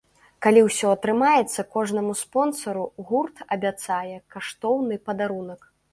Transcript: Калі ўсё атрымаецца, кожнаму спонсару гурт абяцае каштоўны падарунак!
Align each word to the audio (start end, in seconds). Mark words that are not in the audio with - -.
Калі 0.43 0.61
ўсё 0.67 0.87
атрымаецца, 0.93 1.65
кожнаму 1.75 2.13
спонсару 2.23 2.85
гурт 3.11 3.37
абяцае 3.57 4.15
каштоўны 4.37 4.95
падарунак! 5.11 5.61